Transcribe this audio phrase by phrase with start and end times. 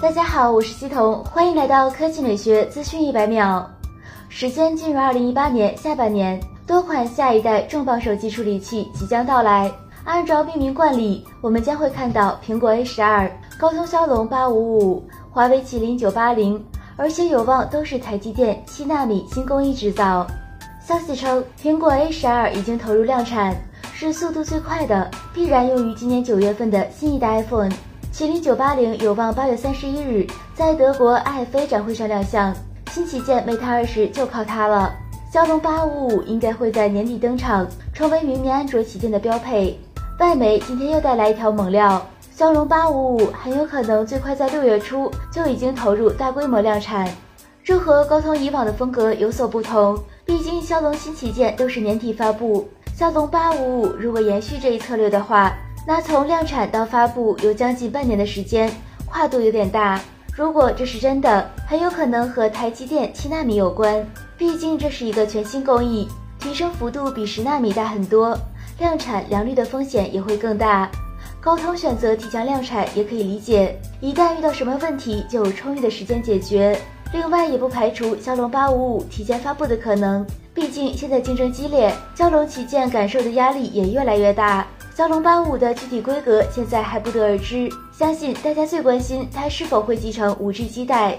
[0.00, 3.70] 大家好，我是西彤，欢迎来到科技美学资讯一百秒。
[4.30, 9.70] 时间进入二零一八年下半年，多款下一代重磅手机处理器即将到来。
[10.04, 16.64] 按照命名惯例，我们将会看到苹果 A 十二、高通骁龙八五五、华为麒麟九八零，
[16.96, 20.26] 而且有望都是台积电七纳米新工艺制造。
[20.82, 23.54] 消息称，苹果 A 十二已经投入量产，
[23.92, 27.70] 是速度最快的，必然用于今年九月份的新一代 iPhone。
[28.20, 32.54] 麒麟九八零有望八月三十一日在德国 IFA 展会上亮相，
[32.90, 34.94] 新旗舰 Mate 二十就靠它了。
[35.32, 39.80] 骁龙八五五应该会在年底登场，成为明年安卓旗舰的标配。
[40.18, 47.10] 外媒今天又带来一条猛料，骁龙八五五很有可能最快在六月初就已经投入大规模量产，
[47.64, 49.98] 这和高通以往的风格有所不同。
[50.26, 55.50] 毕竟骁龙新旗舰都是年底发布，骁龙八五五如果延续这一策略的话。
[55.86, 58.70] 那从量产到发布有将近半年的时间，
[59.06, 60.00] 跨度有点大。
[60.32, 64.06] 如果这是真的，很有可能和台积电七纳米有关。
[64.38, 68.38] 毕竟这是一个全新工艺，提升幅度比十纳米大很多，
[68.78, 70.88] 量产良率的风险也会更大。
[71.40, 76.78] 高通选择提前量产也可以理解，一旦遇到什么问题，就有充裕的时间解决。
[77.12, 80.24] 另外，也不排除骁龙八五五提前发布的可能。
[80.54, 84.66] 毕竟现在竞争激烈，骁龙旗舰感受的压力也越来越大。
[84.92, 91.18] 骁龙八五的具体规格现在还不得而知，相信大家最关心它是否会继承五 G 基带。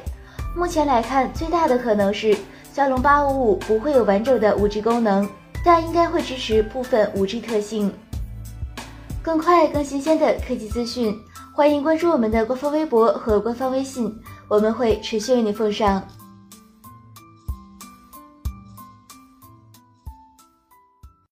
[0.55, 2.35] 目前来看，最大的可能是
[2.73, 5.27] 骁龙八五五不会有完整的五 G 功能，
[5.63, 7.91] 但应该会支持部分五 G 特性。
[9.23, 11.17] 更快更新鲜的科技资讯，
[11.55, 14.13] 欢迎关注我们的官方微博和官方微信，
[14.47, 16.03] 我们会持续为你奉上。